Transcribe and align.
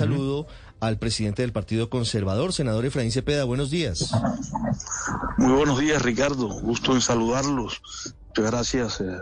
saludo 0.00 0.46
al 0.80 0.98
presidente 0.98 1.42
del 1.42 1.52
Partido 1.52 1.90
Conservador, 1.90 2.54
senador 2.54 2.86
Efraín 2.86 3.12
Cepeda. 3.12 3.44
Buenos 3.44 3.70
días. 3.70 4.10
Muy 5.36 5.52
buenos 5.52 5.78
días, 5.78 6.00
Ricardo. 6.00 6.48
Gusto 6.48 6.94
en 6.94 7.02
saludarlos. 7.02 7.82
Muchas 8.28 8.50
gracias 8.50 9.00
eh, 9.02 9.18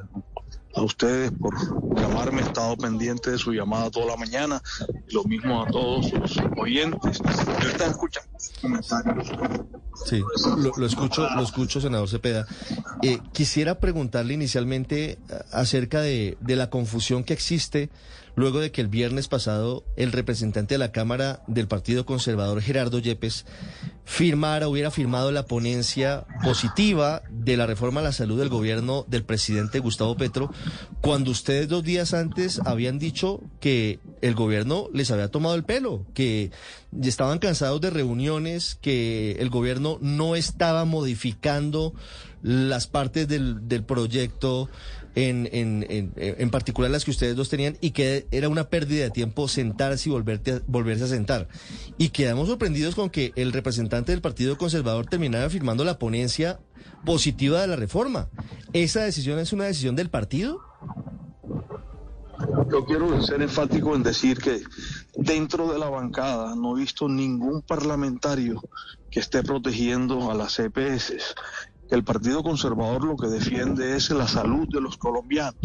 a 0.77 0.83
ustedes 0.83 1.33
por 1.33 1.54
llamarme. 1.96 2.43
He 2.43 2.45
estado 2.45 2.77
pendiente 2.77 3.33
de 3.33 3.38
su 3.38 3.53
llamada 3.53 3.91
toda 3.91 4.06
la 4.06 4.17
mañana. 4.17 4.62
Lo 5.09 5.25
mismo 5.25 5.62
a 5.62 5.67
todos 5.67 6.12
los 6.12 6.37
oyentes. 6.56 7.19
Yo 7.61 7.69
estaba 7.69 7.91
escuchando 7.91 8.31
comentarios. 8.61 9.33
Sí, 10.05 10.23
lo, 10.77 10.87
escucho, 10.87 11.29
lo 11.35 11.43
escucho, 11.43 11.81
senador 11.81 12.09
Cepeda. 12.09 12.46
Eh, 13.03 13.19
quisiera 13.33 13.79
preguntarle 13.79 14.35
inicialmente 14.35 15.13
eh, 15.13 15.19
acerca 15.53 16.01
de, 16.01 16.37
de 16.41 16.57
la 16.57 16.71
confusión 16.71 17.25
que 17.25 17.32
existe 17.35 17.91
luego 18.39 18.61
de 18.61 18.71
que 18.71 18.81
el 18.81 18.87
viernes 18.87 19.27
pasado 19.27 19.85
el 19.96 20.13
representante 20.13 20.75
de 20.75 20.79
la 20.79 20.93
Cámara 20.93 21.43
del 21.49 21.67
Partido 21.67 22.07
Conservador, 22.07 22.63
Gerardo 22.63 23.00
Yepes, 23.00 23.45
firmara, 24.05 24.69
hubiera 24.69 24.91
firmado 24.93 25.32
la 25.32 25.45
ponencia 25.45 26.25
positiva 26.44 27.22
de 27.30 27.57
la 27.57 27.67
reforma 27.67 28.00
a 28.00 28.05
la 28.05 28.13
salud 28.13 28.39
del 28.39 28.49
gobierno 28.49 29.05
del 29.08 29.25
presidente 29.25 29.80
Gustavo 29.80 30.17
Petro, 30.17 30.53
cuando 31.00 31.33
ustedes 31.33 31.69
dos 31.69 31.83
días 31.83 32.14
antes 32.14 32.61
habían 32.64 32.98
dicho 32.98 33.42
que 33.61 33.98
el 34.22 34.34
gobierno 34.34 34.89
les 34.94 35.11
había 35.11 35.28
tomado 35.28 35.56
el 35.56 35.64
pelo, 35.64 36.06
que 36.14 36.53
estaban 37.03 37.39
cansados 37.39 37.81
de 37.81 37.91
reuniones, 37.91 38.78
que 38.81 39.33
el 39.41 39.51
gobierno 39.51 39.98
no 40.01 40.37
estaba 40.37 40.84
modificando 40.84 41.95
las 42.42 42.87
partes 42.87 43.28
del, 43.28 43.69
del 43.69 43.84
proyecto 43.84 44.69
en, 45.14 45.48
en, 45.53 45.87
en, 45.89 46.51
particular 46.51 46.91
las 46.91 47.05
que 47.05 47.11
ustedes 47.11 47.34
dos 47.34 47.48
tenían, 47.48 47.77
y 47.81 47.91
que 47.91 48.27
era 48.31 48.48
una 48.48 48.69
pérdida 48.69 49.05
de 49.05 49.11
tiempo 49.11 49.48
sentarse 49.48 50.09
y 50.09 50.12
volverte 50.12 50.61
volverse 50.67 51.05
a 51.05 51.09
sentar. 51.09 51.48
Y 51.97 52.11
quedamos 52.11 52.48
sorprendidos 52.48 52.95
con 52.95 53.11
que 53.11 53.33
el 53.34 53.53
representante 53.53 54.12
del 54.12 54.20
Partido 54.20 54.56
Conservador 54.56 55.06
terminara 55.06 55.50
firmando 55.50 55.84
la 55.84 55.98
ponencia 55.98 56.61
positiva 57.05 57.61
de 57.61 57.67
la 57.67 57.77
reforma. 57.77 58.28
¿Esa 58.73 59.02
decisión 59.02 59.39
es 59.39 59.52
una 59.52 59.64
decisión 59.64 59.97
del 59.97 60.11
partido? 60.11 60.61
Yo 62.70 62.84
quiero 62.84 63.20
ser 63.22 63.42
enfático 63.42 63.94
en 63.94 64.02
decir 64.02 64.38
que 64.38 64.62
dentro 65.14 65.72
de 65.72 65.78
la 65.78 65.88
bancada 65.88 66.55
no 66.55 66.77
he 66.77 66.80
visto 66.80 67.08
ningún 67.08 67.62
parlamentario 67.62 68.61
que 69.11 69.20
esté 69.20 69.42
protegiendo 69.42 70.30
a 70.30 70.34
las 70.34 70.58
EPS 70.58 71.34
el 71.91 72.05
Partido 72.05 72.42
Conservador 72.42 73.05
lo 73.05 73.16
que 73.16 73.28
defiende 73.28 73.96
es 73.96 74.11
la 74.11 74.28
salud 74.28 74.69
de 74.69 74.80
los 74.80 74.98
colombianos. 74.98 75.56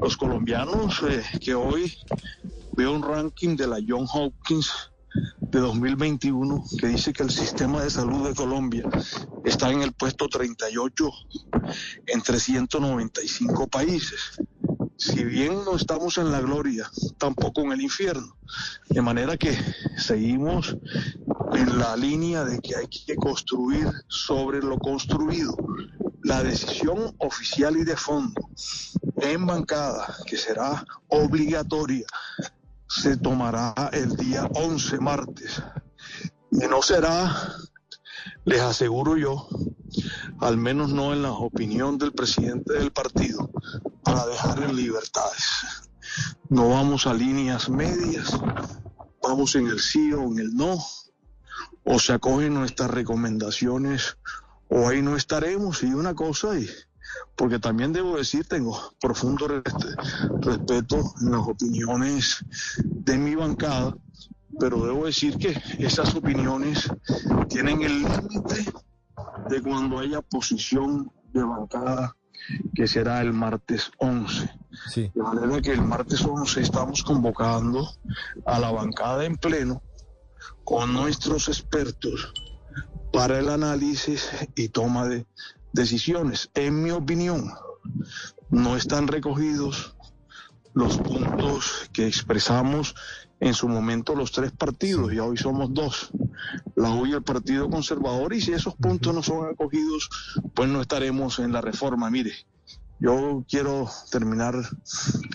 Los 0.00 0.16
colombianos 0.16 1.02
eh, 1.02 1.24
que 1.40 1.54
hoy 1.54 1.92
veo 2.76 2.92
un 2.92 3.02
ranking 3.02 3.56
de 3.56 3.66
la 3.66 3.78
John 3.86 4.06
Hopkins 4.12 4.92
de 5.40 5.58
2021 5.58 6.62
que 6.78 6.86
dice 6.86 7.12
que 7.12 7.24
el 7.24 7.30
sistema 7.30 7.82
de 7.82 7.90
salud 7.90 8.28
de 8.28 8.34
Colombia 8.34 8.84
está 9.44 9.72
en 9.72 9.82
el 9.82 9.92
puesto 9.94 10.28
38 10.28 11.10
entre 12.06 12.38
195 12.38 13.66
países. 13.66 14.38
Si 14.98 15.22
bien 15.22 15.64
no 15.64 15.76
estamos 15.76 16.18
en 16.18 16.32
la 16.32 16.40
gloria, 16.40 16.90
tampoco 17.18 17.60
en 17.60 17.70
el 17.70 17.80
infierno. 17.80 18.36
De 18.88 19.00
manera 19.00 19.36
que 19.36 19.56
seguimos 19.96 20.76
en 21.52 21.78
la 21.78 21.96
línea 21.96 22.44
de 22.44 22.58
que 22.58 22.74
hay 22.74 22.88
que 22.88 23.14
construir 23.14 23.88
sobre 24.08 24.58
lo 24.58 24.76
construido. 24.76 25.56
La 26.24 26.42
decisión 26.42 27.14
oficial 27.18 27.76
y 27.76 27.84
de 27.84 27.94
fondo 27.96 28.50
en 29.18 29.46
bancada, 29.46 30.16
que 30.26 30.36
será 30.36 30.84
obligatoria, 31.06 32.06
se 32.88 33.16
tomará 33.16 33.74
el 33.92 34.16
día 34.16 34.48
11 34.52 34.98
martes. 34.98 35.62
Y 36.50 36.66
no 36.66 36.82
será, 36.82 37.54
les 38.44 38.60
aseguro 38.60 39.16
yo, 39.16 39.48
al 40.40 40.56
menos 40.56 40.92
no 40.92 41.12
en 41.12 41.22
la 41.22 41.30
opinión 41.30 41.98
del 41.98 42.12
presidente 42.12 42.72
del 42.72 42.90
partido, 42.90 43.48
para 44.08 44.26
dejar 44.26 44.62
en 44.62 44.74
libertades. 44.74 45.44
No 46.48 46.70
vamos 46.70 47.06
a 47.06 47.12
líneas 47.12 47.68
medias, 47.68 48.32
vamos 49.22 49.54
en 49.54 49.66
el 49.66 49.80
sí 49.80 50.12
o 50.14 50.22
en 50.22 50.38
el 50.38 50.54
no 50.54 50.78
o 51.84 51.98
se 51.98 52.14
acogen 52.14 52.54
nuestras 52.54 52.90
recomendaciones 52.90 54.16
o 54.68 54.88
ahí 54.88 55.02
no 55.02 55.14
estaremos 55.14 55.82
y 55.82 55.92
una 55.92 56.14
cosa 56.14 56.58
y 56.58 56.68
porque 57.36 57.58
también 57.58 57.92
debo 57.92 58.16
decir 58.16 58.46
tengo 58.46 58.78
profundo 59.00 59.62
respeto 60.40 61.14
en 61.20 61.30
las 61.30 61.46
opiniones 61.46 62.44
de 62.82 63.16
mi 63.16 63.34
bancada 63.34 63.94
pero 64.58 64.84
debo 64.84 65.06
decir 65.06 65.38
que 65.38 65.60
esas 65.78 66.14
opiniones 66.14 66.90
tienen 67.48 67.82
el 67.82 68.02
límite 68.02 68.72
de 69.48 69.62
cuando 69.62 69.98
haya 69.98 70.20
posición 70.20 71.10
de 71.32 71.42
bancada 71.42 72.17
que 72.74 72.86
será 72.86 73.20
el 73.20 73.32
martes 73.32 73.90
11. 73.98 74.50
De 74.94 75.22
manera 75.22 75.60
que 75.60 75.72
el 75.72 75.82
martes 75.82 76.24
11 76.24 76.60
estamos 76.60 77.02
convocando 77.02 77.90
a 78.46 78.58
la 78.58 78.70
bancada 78.70 79.24
en 79.24 79.36
pleno 79.36 79.82
con 80.64 80.92
nuestros 80.92 81.48
expertos 81.48 82.32
para 83.12 83.38
el 83.38 83.48
análisis 83.48 84.30
y 84.54 84.68
toma 84.68 85.06
de 85.06 85.26
decisiones. 85.72 86.50
En 86.54 86.82
mi 86.82 86.90
opinión, 86.90 87.52
no 88.50 88.76
están 88.76 89.08
recogidos 89.08 89.94
los 90.74 90.98
puntos 90.98 91.90
que 91.92 92.06
expresamos 92.06 92.94
en 93.40 93.54
su 93.54 93.68
momento 93.68 94.14
los 94.14 94.32
tres 94.32 94.52
partidos, 94.52 95.12
y 95.12 95.18
hoy 95.18 95.36
somos 95.36 95.72
dos, 95.72 96.10
la 96.74 96.90
U 96.90 97.06
y 97.06 97.12
el 97.12 97.22
Partido 97.22 97.68
Conservador, 97.68 98.32
y 98.34 98.40
si 98.40 98.52
esos 98.52 98.74
puntos 98.74 99.14
no 99.14 99.22
son 99.22 99.48
acogidos, 99.48 100.08
pues 100.54 100.68
no 100.68 100.80
estaremos 100.80 101.38
en 101.38 101.52
la 101.52 101.60
reforma. 101.60 102.10
Mire, 102.10 102.32
yo 103.00 103.44
quiero 103.48 103.88
terminar 104.10 104.54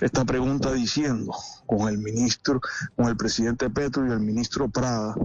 esta 0.02 0.26
pregunta 0.26 0.74
diciendo 0.74 1.34
con 1.66 1.88
el 1.88 1.98
ministro, 1.98 2.60
con 2.96 3.08
el 3.08 3.16
presidente 3.16 3.70
Petro 3.70 4.06
y 4.06 4.12
el 4.12 4.20
ministro 4.20 4.70
Prada, 4.70 5.16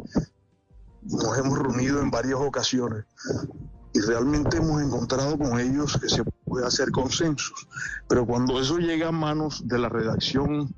nos 1.03 1.39
hemos 1.39 1.59
reunido 1.59 2.01
en 2.01 2.11
varias 2.11 2.39
ocasiones 2.41 3.07
y 3.93 4.01
realmente 4.01 4.59
hemos 4.59 4.83
encontrado 4.83 5.39
con 5.39 5.59
ellos 5.59 5.99
que 6.01 6.09
se 6.09 6.23
puede 6.45 6.67
hacer 6.67 6.91
consensos. 6.91 7.67
Pero 8.09 8.27
cuando 8.27 8.61
eso 8.61 8.79
llega 8.79 9.09
a 9.09 9.13
manos 9.13 9.67
de 9.67 9.79
la 9.79 9.89
redacción 9.89 10.75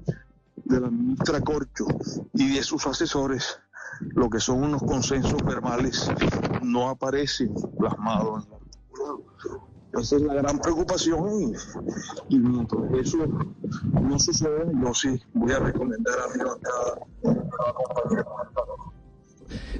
de 0.64 0.80
la 0.80 0.88
ministra 0.88 1.40
Corcho 1.40 1.86
y 2.32 2.54
de 2.54 2.62
sus 2.62 2.86
asesores, 2.86 3.58
lo 4.00 4.30
que 4.30 4.40
son 4.40 4.64
unos 4.64 4.82
consensos 4.82 5.42
verbales 5.44 6.10
no 6.62 6.88
aparecen 6.88 7.52
plasmados 7.78 8.44
en 8.44 8.50
la 8.50 8.60
esa 10.00 10.16
es 10.16 10.22
la 10.22 10.34
gran 10.34 10.58
preocupación 10.60 11.54
y, 12.28 12.38
mientras 12.38 12.82
eso 12.94 13.18
no 13.92 14.18
sucede, 14.20 14.66
yo 14.80 14.94
sí 14.94 15.20
voy 15.34 15.52
a 15.52 15.58
recomendar 15.58 16.14
a 16.20 16.28
mi 16.28 16.44
bancada 16.44 17.00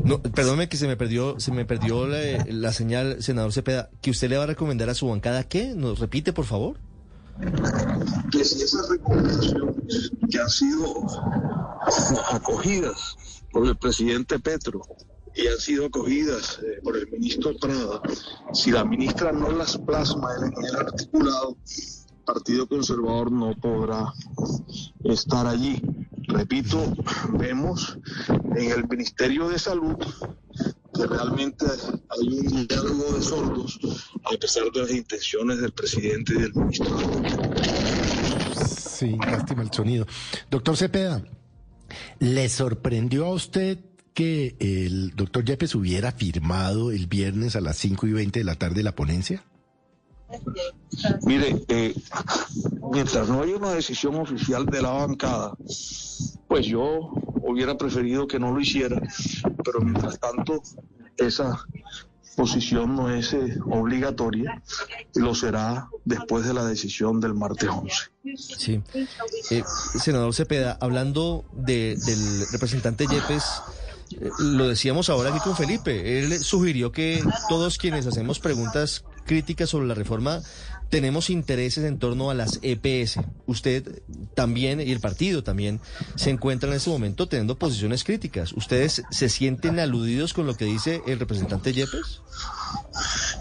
no, 0.03 0.21
perdóneme 0.21 0.69
que 0.69 0.77
se 0.77 0.89
me 0.89 0.97
perdió, 0.97 1.39
se 1.39 1.53
me 1.53 1.65
perdió 1.65 2.07
la, 2.07 2.73
señal, 2.73 3.23
senador 3.23 3.53
Cepeda, 3.53 3.91
que 4.01 4.11
usted 4.11 4.29
le 4.29 4.37
va 4.37 4.45
a 4.45 4.47
recomendar 4.47 4.89
a 4.91 4.95
su 4.95 5.07
bancada 5.09 5.45
qué? 5.45 5.75
¿Nos 5.77 6.01
repite, 6.01 6.33
por 6.33 6.45
favor? 6.45 6.77
Que 8.33 8.45
si 8.45 8.63
esas 8.63 8.89
recomendaciones 8.89 10.11
que 10.29 10.41
han 10.41 10.49
sido 10.49 11.07
acogidas 12.33 13.17
por 13.53 13.67
el 13.67 13.77
presidente 13.77 14.39
Petro 14.39 14.83
y 15.35 15.47
han 15.47 15.59
sido 15.59 15.87
acogidas 15.87 16.61
eh, 16.63 16.81
por 16.83 16.97
el 16.97 17.09
ministro 17.11 17.57
Prada, 17.57 18.01
si 18.53 18.71
la 18.71 18.85
ministra 18.85 19.33
no 19.33 19.51
las 19.51 19.79
plasma 19.79 20.29
en 20.37 20.65
el 20.65 20.77
articulado, 20.77 21.57
el 21.69 22.25
Partido 22.25 22.67
Conservador 22.67 23.31
no 23.31 23.55
podrá 23.57 24.13
estar 25.05 25.47
allí. 25.47 25.81
Repito, 26.29 26.95
vemos 27.33 27.99
en 28.57 28.71
el 28.71 28.89
Ministerio 28.89 29.49
de 29.49 29.59
Salud 29.59 29.97
que 30.95 31.07
realmente 31.07 31.67
hay 31.67 32.29
un 32.29 32.67
diálogo 32.67 33.13
de 33.13 33.23
sordos 33.23 33.81
a 34.25 34.37
pesar 34.37 34.65
de 34.73 34.81
las 34.81 34.91
intenciones 34.91 35.61
del 35.61 35.73
presidente 35.73 36.35
y 36.35 36.43
del 36.43 36.55
ministro. 36.55 36.99
Sí, 38.67 39.17
lástima 39.17 39.63
el 39.63 39.73
sonido. 39.73 40.07
Doctor 40.51 40.77
Cepeda, 40.77 41.25
¿le 42.19 42.49
sorprendió 42.49 43.27
a 43.27 43.33
usted 43.33 43.79
que 44.15 44.57
el 44.59 45.15
doctor 45.15 45.45
Yepes 45.45 45.75
hubiera 45.75 46.13
firmado 46.13 46.91
el 46.91 47.07
viernes 47.07 47.57
a 47.57 47.61
las 47.61 47.77
5 47.79 48.07
y 48.07 48.13
20 48.13 48.41
de 48.41 48.45
la 48.45 48.57
tarde 48.57 48.83
la 48.83 48.95
ponencia? 48.95 49.43
Mire, 51.23 51.65
eh, 51.69 51.95
mientras 52.93 53.29
no 53.29 53.43
haya 53.43 53.57
una 53.57 53.73
decisión 53.73 54.15
oficial 54.17 54.67
de 54.67 54.83
la 54.83 54.91
bancada, 54.91 55.55
pues 56.47 56.67
yo 56.67 57.13
hubiera 57.43 57.77
preferido 57.77 58.27
que 58.29 58.39
no 58.39 58.53
lo 58.53 58.61
hiciera, 58.61 59.01
pero 59.65 59.81
mientras 59.81 60.19
tanto 60.21 60.63
esa 61.17 61.67
posición 62.37 62.97
no 62.97 63.11
es 63.11 63.33
eh, 63.33 63.59
obligatoria 63.71 64.63
lo 65.15 65.35
será 65.35 65.89
después 66.05 66.47
de 66.47 66.55
la 66.55 66.65
decisión 66.65 67.21
del 67.21 67.35
martes 67.35 67.69
11. 67.69 67.97
Sí. 68.37 68.83
Eh, 69.51 69.63
senador 70.01 70.35
Cepeda, 70.35 70.79
hablando 70.81 71.45
de, 71.53 71.97
del 71.97 72.47
representante 72.53 73.07
Yepes, 73.07 73.45
eh, 74.13 74.31
lo 74.39 74.69
decíamos 74.69 75.09
ahora 75.11 75.31
aquí 75.31 75.41
con 75.41 75.57
Felipe, 75.57 76.19
él 76.19 76.39
sugirió 76.41 76.93
que 76.93 77.23
todos 77.49 77.79
quienes 77.79 78.07
hacemos 78.07 78.39
preguntas 78.41 79.05
críticas 79.25 79.71
sobre 79.71 79.87
la 79.87 79.95
reforma 79.95 80.43
tenemos 80.91 81.31
intereses 81.31 81.85
en 81.85 81.99
torno 81.99 82.31
a 82.31 82.35
las 82.35 82.59
EPS. 82.63 83.21
Usted 83.47 84.03
también 84.35 84.81
y 84.81 84.91
el 84.91 85.01
partido 85.01 85.43
también 85.43 85.81
se 86.17 86.31
encuentran 86.31 86.73
en 86.73 86.79
este 86.79 86.91
momento 86.91 87.29
teniendo 87.29 87.57
posiciones 87.57 88.05
críticas. 88.05 88.53
¿Ustedes 88.53 89.03
se 89.11 89.29
sienten 89.29 89.79
aludidos 89.79 90.35
con 90.35 90.47
lo 90.47 90.57
que 90.57 90.65
dice 90.65 91.01
el 91.07 91.21
representante 91.21 91.73
Yepes? 91.73 92.23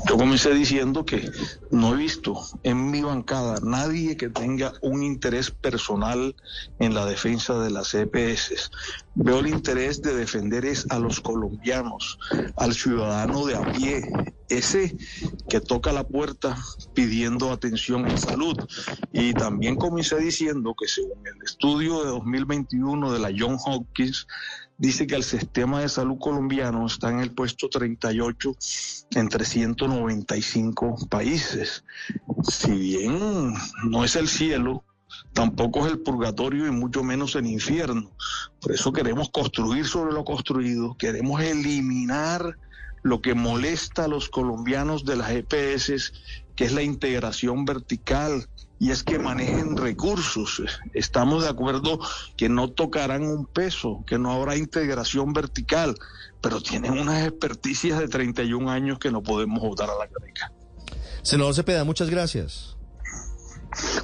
Yo 0.07 0.17
comencé 0.17 0.53
diciendo 0.53 1.05
que 1.05 1.29
no 1.71 1.93
he 1.93 1.97
visto 1.97 2.39
en 2.63 2.89
mi 2.89 3.01
bancada 3.01 3.59
nadie 3.61 4.17
que 4.17 4.29
tenga 4.29 4.73
un 4.81 5.03
interés 5.03 5.51
personal 5.51 6.35
en 6.79 6.93
la 6.93 7.05
defensa 7.05 7.59
de 7.59 7.69
las 7.69 7.93
EPS. 7.93 8.71
Veo 9.15 9.39
el 9.39 9.47
interés 9.47 10.01
de 10.01 10.15
defender 10.15 10.65
es 10.65 10.85
a 10.89 10.99
los 10.99 11.19
colombianos, 11.19 12.17
al 12.55 12.73
ciudadano 12.73 13.45
de 13.45 13.55
a 13.55 13.71
pie, 13.71 14.01
ese 14.47 14.95
que 15.49 15.59
toca 15.59 15.91
la 15.91 16.03
puerta 16.03 16.57
pidiendo 16.93 17.51
atención 17.51 18.09
en 18.09 18.17
salud. 18.17 18.57
Y 19.11 19.33
también 19.33 19.75
comencé 19.75 20.17
diciendo 20.17 20.73
que 20.79 20.87
según 20.87 21.19
el 21.25 21.43
estudio 21.43 22.03
de 22.03 22.09
2021 22.11 23.11
de 23.11 23.19
la 23.19 23.31
John 23.37 23.57
Hopkins, 23.63 24.27
dice 24.79 25.05
que 25.05 25.15
el 25.15 25.23
sistema 25.23 25.81
de 25.81 25.89
salud 25.89 26.17
colombiano 26.17 26.87
está 26.87 27.11
en 27.11 27.19
el 27.19 27.31
puesto 27.31 27.69
38 27.69 28.55
entre 29.11 29.45
195 29.45 31.07
países. 31.09 31.83
Si 32.49 32.71
bien 32.71 33.53
no 33.83 34.05
es 34.05 34.15
el 34.15 34.29
cielo, 34.29 34.85
tampoco 35.33 35.85
es 35.85 35.91
el 35.91 35.99
purgatorio 35.99 36.65
y 36.65 36.71
mucho 36.71 37.03
menos 37.03 37.35
el 37.35 37.45
infierno. 37.45 38.09
Por 38.61 38.71
eso 38.71 38.93
queremos 38.93 39.29
construir 39.29 39.85
sobre 39.85 40.13
lo 40.13 40.23
construido, 40.23 40.95
queremos 40.97 41.41
eliminar 41.41 42.57
lo 43.01 43.21
que 43.21 43.33
molesta 43.33 44.05
a 44.05 44.07
los 44.07 44.29
colombianos 44.29 45.05
de 45.05 45.15
las 45.15 45.31
EPS, 45.31 46.13
que 46.55 46.65
es 46.65 46.73
la 46.73 46.81
integración 46.81 47.65
vertical, 47.65 48.47
y 48.79 48.91
es 48.91 49.03
que 49.03 49.19
manejen 49.19 49.75
recursos. 49.75 50.61
Estamos 50.93 51.43
de 51.43 51.49
acuerdo 51.49 51.99
que 52.37 52.47
no 52.47 52.69
tocarán 52.69 53.23
un 53.23 53.45
peso, 53.45 54.03
que 54.07 54.17
no 54.17 54.31
habrá 54.31 54.55
integración 54.55 55.33
vertical, 55.33 55.95
pero 56.41 56.61
tienen 56.61 56.97
unas 56.97 57.27
experticias 57.27 57.99
de 57.99 58.07
31 58.07 58.71
años 58.71 58.97
que 58.97 59.11
no 59.11 59.21
podemos 59.21 59.59
votar 59.59 59.89
a 59.89 59.95
la 59.95 60.07
careca. 60.07 60.53
Senador 61.21 61.53
Cepeda, 61.53 61.83
muchas 61.83 62.09
gracias. 62.09 62.77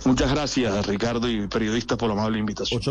Muchas 0.05 0.31
gracias, 0.31 0.85
Ricardo 0.85 1.27
y 1.27 1.47
periodista, 1.47 1.97
por 1.97 2.09
la 2.09 2.13
amable 2.13 2.37
invitación. 2.37 2.81